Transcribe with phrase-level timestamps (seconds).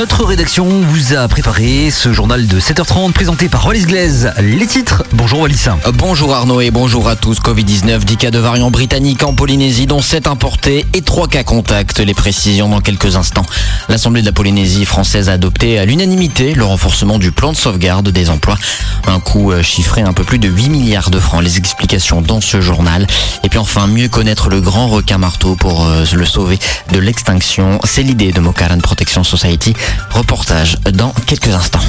[0.00, 4.32] Notre rédaction vous a préparé ce journal de 7h30 présenté par Wallis Glaise.
[4.40, 5.66] Les titres, bonjour Wallis.
[5.92, 7.38] Bonjour Arnaud et bonjour à tous.
[7.40, 11.98] Covid-19, 10 cas de variant britannique en Polynésie, dont 7 importés et 3 cas contacts.
[11.98, 13.44] Les précisions dans quelques instants.
[13.90, 18.08] L'Assemblée de la Polynésie française a adopté à l'unanimité le renforcement du plan de sauvegarde
[18.08, 18.56] des emplois.
[19.06, 21.42] Un coût euh, chiffré un peu plus de 8 milliards de francs.
[21.42, 23.06] Les explications dans ce journal.
[23.44, 26.58] Et puis enfin, mieux connaître le grand requin marteau pour euh, le sauver
[26.90, 27.78] de l'extinction.
[27.84, 29.74] C'est l'idée de Mokaran Protection Society.
[30.10, 31.80] Reportage dans quelques instants.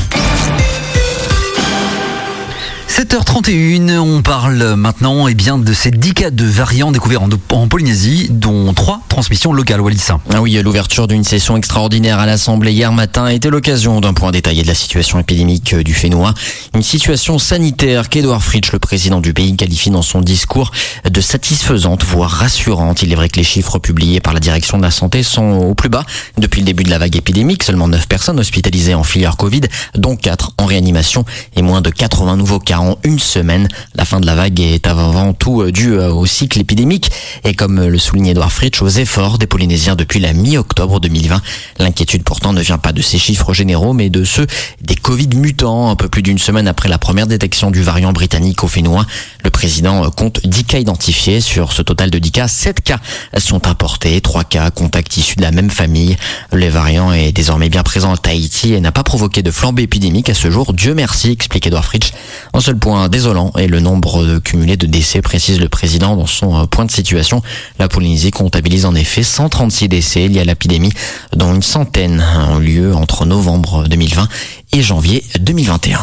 [2.92, 8.28] 7h31, on parle maintenant eh bien, de ces 10 cas de variants découverts en, Polynésie,
[8.30, 10.08] dont 3 transmissions locales, Wallis.
[10.34, 14.64] Ah oui, l'ouverture d'une session extraordinaire à l'Assemblée hier matin était l'occasion d'un point détaillé
[14.64, 16.34] de la situation épidémique du Fénois.
[16.76, 20.72] Une situation sanitaire qu'Edouard Fritsch, le président du pays, qualifie dans son discours
[21.10, 23.04] de satisfaisante, voire rassurante.
[23.04, 25.76] Il est vrai que les chiffres publiés par la direction de la santé sont au
[25.76, 26.04] plus bas
[26.38, 27.64] depuis le début de la vague épidémique.
[27.64, 29.62] Seulement 9 personnes hospitalisées en filière Covid,
[29.96, 31.24] dont 4 en réanimation
[31.56, 33.68] et moins de 80 nouveaux cas en une semaine.
[33.96, 37.12] La fin de la vague est avant tout euh, due euh, au cycle épidémique
[37.44, 41.42] et comme le souligne Edouard Fritsch, aux efforts des Polynésiens depuis la mi-octobre 2020.
[41.80, 44.48] L'inquiétude pourtant ne vient pas de ces chiffres généraux mais de ceux
[44.82, 45.90] des Covid mutants.
[45.90, 49.06] Un peu plus d'une semaine après la première détection du variant britannique au Fénois,
[49.44, 51.42] le président euh, compte 10 cas identifiés.
[51.42, 53.00] Sur ce total de 10 cas, 7 cas
[53.38, 56.18] sont importés, 3 cas contacts issus de la même famille.
[56.52, 60.30] Le variant est désormais bien présent à Tahiti et n'a pas provoqué de flambée épidémique
[60.30, 60.74] à ce jour.
[60.74, 62.12] Dieu merci, explique Edouard Fritsch.
[62.54, 66.56] Un seul point désolant est le nombre cumulé de décès, précise le président dans son
[66.58, 67.42] euh, point de situation.
[67.80, 70.92] La Polynésie comptabilise en effet 136 décès liés à l'épidémie,
[71.36, 74.28] dont une centaine ont lieu entre novembre 2020
[74.74, 76.00] et janvier 2021.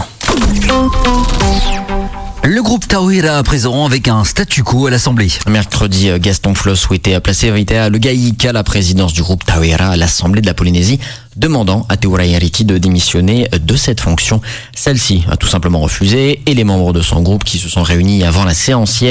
[2.44, 5.28] Le groupe Tawira présent avec un statu quo à l'Assemblée.
[5.48, 9.96] Mercredi, Gaston Floss souhaitait placer Vita Le Gaïk à la présidence du groupe Tawira à
[9.96, 10.98] l'Assemblée de la Polynésie
[11.38, 14.40] demandant à Teura Yariti de démissionner de cette fonction.
[14.74, 18.24] Celle-ci a tout simplement refusé et les membres de son groupe qui se sont réunis
[18.24, 19.04] avant la séance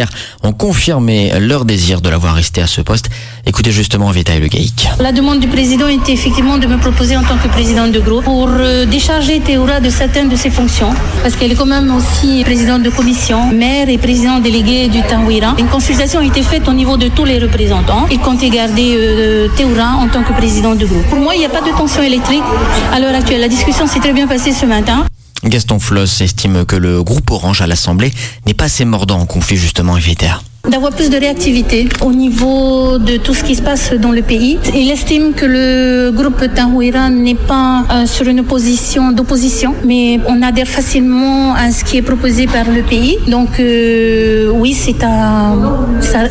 [0.44, 3.10] ont confirmé leur désir de l'avoir resté à ce poste.
[3.48, 4.90] Écoutez justement Vita et le Gaïk.
[5.00, 8.26] La demande du président était effectivement de me proposer en tant que président de groupe
[8.26, 10.94] pour euh, décharger Teura de certaines de ses fonctions
[11.24, 15.56] parce qu'elle est quand même aussi présidente de commission, maire et président délégué du Tanwira.
[15.60, 18.06] Une consultation a été faite au niveau de tous les représentants.
[18.12, 21.06] Ils comptaient garder euh, Teura en tant que président de groupe.
[21.10, 22.44] Pour moi, il n'y a pas de tension électrique
[22.92, 23.40] à l'heure actuelle.
[23.40, 25.06] La discussion s'est très bien passée ce matin.
[25.46, 28.12] Gaston Floss estime que le groupe Orange à l'Assemblée
[28.46, 33.18] n'est pas assez mordant en conflit justement évitaire d'avoir plus de réactivité au niveau de
[33.18, 34.60] tout ce qui se passe dans le pays.
[34.76, 40.42] Il estime que le groupe Tanhuira n'est pas euh, sur une position d'opposition, mais on
[40.42, 43.18] adhère facilement à ce qui est proposé par le pays.
[43.28, 45.54] Donc euh, oui, c'est à,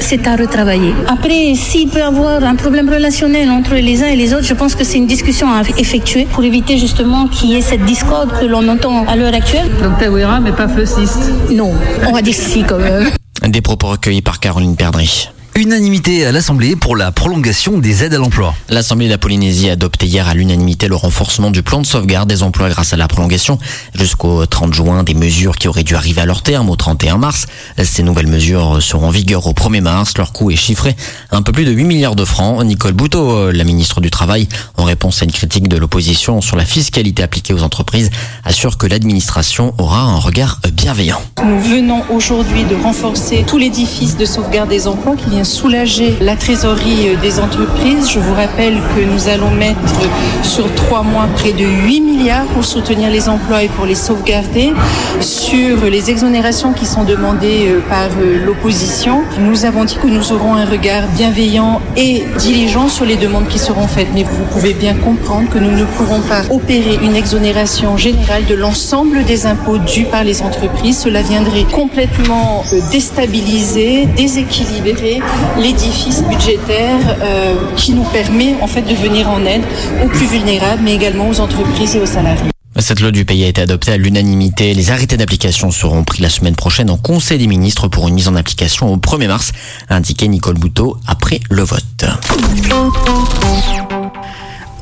[0.01, 0.95] c'est à retravailler.
[1.09, 4.55] Après, s'il peut y avoir un problème relationnel entre les uns et les autres, je
[4.55, 8.31] pense que c'est une discussion à effectuer pour éviter justement qu'il y ait cette discorde
[8.41, 9.69] que l'on entend à l'heure actuelle.
[9.83, 11.73] Donc Tanhuira, mais pas Flossiste Non,
[12.07, 13.11] on va dire si quand même.
[13.49, 15.31] Des propos recueillis par Caroline Perdry.
[15.57, 18.55] Unanimité à l'Assemblée pour la prolongation des aides à l'emploi.
[18.69, 22.29] L'Assemblée de la Polynésie a adopté hier à l'unanimité le renforcement du plan de sauvegarde
[22.29, 23.59] des emplois grâce à la prolongation
[23.95, 27.47] jusqu'au 30 juin des mesures qui auraient dû arriver à leur terme au 31 mars.
[27.83, 30.13] Ces nouvelles mesures seront en vigueur au 1er mars.
[30.19, 30.95] Leur coût est chiffré
[31.31, 32.63] à un peu plus de 8 milliards de francs.
[32.63, 36.67] Nicole Bouteau, la ministre du Travail, en réponse à une critique de l'opposition sur la
[36.67, 38.11] fiscalité appliquée aux entreprises,
[38.45, 41.23] assure que l'administration aura un regard bienveillant.
[41.43, 46.37] Nous venons aujourd'hui de renforcer tout l'édifice de sauvegarde des emplois qui vient soulager la
[46.37, 48.11] trésorerie euh, des entreprises.
[48.11, 49.79] Je vous rappelle que nous allons mettre
[50.43, 54.73] sur trois mois près de 8 milliards pour soutenir les emplois et pour les sauvegarder.
[55.21, 60.33] Sur les exonérations qui sont demandées euh, par euh, l'opposition, nous avons dit que nous
[60.33, 64.09] aurons un regard bienveillant et diligent sur les demandes qui seront faites.
[64.15, 68.55] Mais vous pouvez bien comprendre que nous ne pourrons pas opérer une exonération générale de
[68.55, 70.99] l'ensemble des impôts dus par les entreprises.
[70.99, 75.21] Cela viendrait complètement déstabiliser, déséquilibrer
[75.59, 79.63] l'édifice budgétaire euh, qui nous permet en fait de venir en aide
[80.05, 82.51] aux plus vulnérables, mais également aux entreprises et aux salariés.
[82.79, 84.75] Cette loi du pays a été adoptée à l'unanimité.
[84.75, 88.29] Les arrêtés d'application seront pris la semaine prochaine en Conseil des ministres pour une mise
[88.29, 89.53] en application au 1er mars,
[89.89, 92.05] a indiqué Nicole Bouteau après le vote.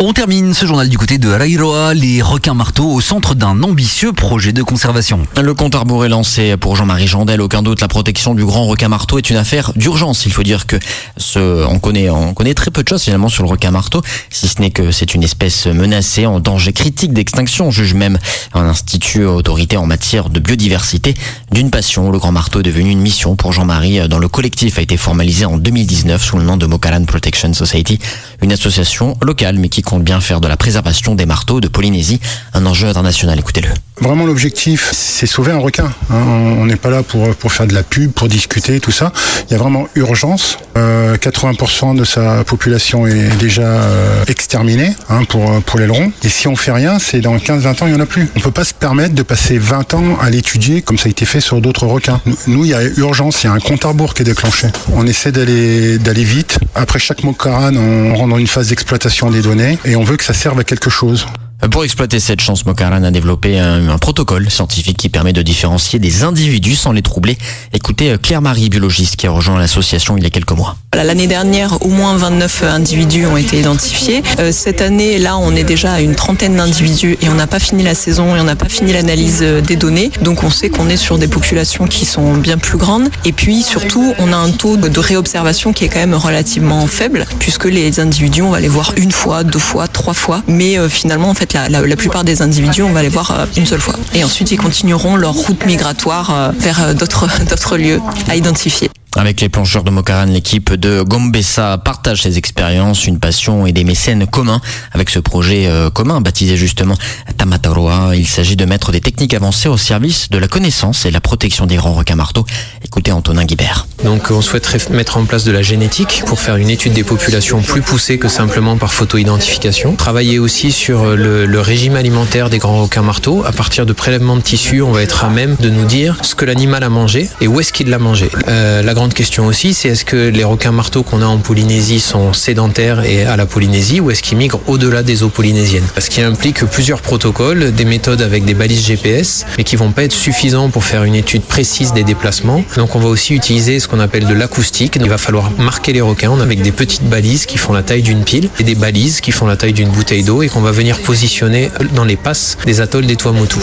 [0.01, 4.13] On termine ce journal du côté de Rairoa, les requins marteaux au centre d'un ambitieux
[4.13, 5.21] projet de conservation.
[5.41, 7.41] Le compte à est lancé pour Jean-Marie Jandel.
[7.41, 10.27] Aucun doute, la protection du grand requin marteau est une affaire d'urgence.
[10.27, 10.77] Il faut dire que
[11.17, 14.49] ce, on connaît, on connaît très peu de choses finalement sur le requin marteau, si
[14.49, 18.19] ce n'est que c'est une espèce menacée en danger critique d'extinction, juge même
[18.53, 21.15] un institut autorité en matière de biodiversité.
[21.53, 24.83] D'une passion, le grand marteau est devenu une mission pour Jean-Marie dans le collectif a
[24.83, 28.01] été formalisé en 2019 sous le nom de Mokalan Protection Society,
[28.43, 32.21] une association locale mais qui compte bien faire de la préservation des marteaux de Polynésie
[32.55, 33.39] un enjeu international.
[33.39, 33.69] Écoutez-le.
[34.01, 35.85] Vraiment l'objectif, c'est sauver un requin.
[36.11, 36.15] hein.
[36.59, 39.13] On n'est pas là pour, pour faire de la pub, pour discuter, tout ça.
[39.49, 40.59] Il y a vraiment urgence.
[40.77, 46.11] Euh, 80% de sa population est déjà euh, exterminée hein, pour, pour l'aileron.
[46.25, 48.29] Et si on fait rien, c'est dans 15-20 ans, il n'y en a plus.
[48.37, 51.25] On peut pas se permettre de passer 20 ans à l'étudier comme ça a été
[51.25, 52.21] fait sur d'autres requins.
[52.49, 54.67] Nous, il y a urgence, il y a un compte à rebours qui est déclenché.
[54.93, 56.59] On essaie d'aller d'aller vite.
[56.75, 60.25] Après chaque mokaran, on rentre dans une phase d'exploitation des données et on veut que
[60.25, 61.27] ça serve à quelque chose.
[61.71, 65.99] Pour exploiter cette chance, Mokaran a développé un, un protocole scientifique qui permet de différencier
[65.99, 67.39] des individus sans les troubler.
[67.73, 70.77] Écoutez euh, Claire-Marie, biologiste, qui a rejoint l'association il y a quelques mois.
[70.95, 74.23] L'année dernière, au moins 29 individus ont été identifiés.
[74.39, 77.59] Euh, cette année, là, on est déjà à une trentaine d'individus et on n'a pas
[77.59, 80.11] fini la saison et on n'a pas fini l'analyse euh, des données.
[80.21, 83.09] Donc on sait qu'on est sur des populations qui sont bien plus grandes.
[83.25, 87.27] Et puis surtout, on a un taux de réobservation qui est quand même relativement faible
[87.39, 90.43] puisque les individus, on va les voir une fois, deux fois, trois fois.
[90.47, 93.81] Mais finalement, en fait, la, plupart des individus, on va les voir euh, une seule
[93.81, 93.95] fois.
[94.15, 98.91] Et ensuite, ils continueront leur route migratoire euh, vers euh, d'autres lieux à identifier.
[99.17, 103.85] Avec les plongeurs de Mokaran, l'équipe de Gombessa partage ses expériences, une passion et des
[103.85, 104.61] mécènes communs.
[104.93, 106.97] Avec ce projet euh, commun, baptisé justement
[107.37, 111.21] Tamataroa, il s'agit de mettre des techniques avancées au service de la connaissance et la
[111.21, 112.45] protection des grands requins marteaux.
[112.85, 113.87] Écoutez Antonin Guibert.
[114.03, 117.63] Donc on souhaiterait mettre en place de la génétique pour faire une étude des populations
[117.63, 119.95] plus poussée que simplement par photo-identification.
[119.95, 123.45] Travailler aussi sur le, le régime alimentaire des grands requins marteaux.
[123.47, 126.35] À partir de prélèvements de tissus, on va être à même de nous dire ce
[126.35, 128.29] que l'animal a mangé et où est-ce qu'il l'a mangé.
[128.49, 132.33] Euh, grande question aussi, c'est est-ce que les requins marteaux qu'on a en Polynésie sont
[132.33, 136.23] sédentaires et à la Polynésie ou est-ce qu'ils migrent au-delà des eaux polynésiennes Ce qui
[136.23, 140.71] implique plusieurs protocoles, des méthodes avec des balises GPS, mais qui vont pas être suffisants
[140.71, 142.65] pour faire une étude précise des déplacements.
[142.79, 144.97] Donc on va aussi utiliser ce qu'on appelle de l'acoustique.
[144.99, 148.25] Il va falloir marquer les requins avec des petites balises qui font la taille d'une
[148.25, 150.99] pile et des balises qui font la taille d'une bouteille d'eau et qu'on va venir
[151.01, 153.59] positionner dans les passes des atolls des Tuamotu.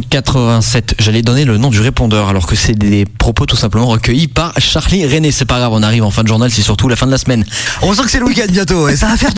[0.00, 4.28] 87, j'allais donner le nom du répondeur alors que c'est des propos tout simplement recueillis
[4.28, 5.30] par Charlie René.
[5.30, 7.18] C'est pas grave, on arrive en fin de journal, c'est surtout la fin de la
[7.18, 7.44] semaine.
[7.82, 9.32] On sent que c'est le week-end bientôt et ça va faire